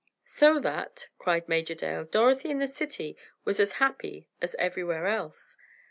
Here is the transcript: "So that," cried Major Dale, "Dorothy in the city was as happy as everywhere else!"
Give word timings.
"So 0.25 0.59
that," 0.61 1.09
cried 1.19 1.47
Major 1.47 1.75
Dale, 1.75 2.05
"Dorothy 2.05 2.49
in 2.49 2.57
the 2.57 2.65
city 2.67 3.15
was 3.45 3.59
as 3.59 3.73
happy 3.73 4.29
as 4.41 4.55
everywhere 4.55 5.05
else!" 5.05 5.55